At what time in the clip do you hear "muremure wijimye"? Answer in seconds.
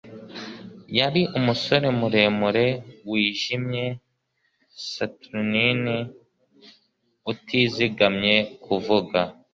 1.99-3.85